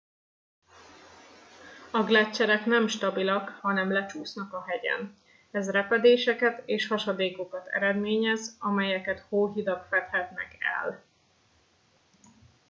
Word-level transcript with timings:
a 1.91 2.03
gleccserek 2.03 2.65
nem 2.65 2.87
stabilak 2.87 3.49
hanem 3.61 3.91
lecsúsznak 3.91 4.53
a 4.53 4.63
hegyen 4.67 5.15
ez 5.51 5.69
repedéseket 5.71 6.61
és 6.65 6.87
hasadékokat 6.87 7.67
eredményez 7.67 8.55
amelyeket 8.59 9.19
hóhidak 9.19 9.87
fedhetnek 9.89 10.57
el 10.83 11.03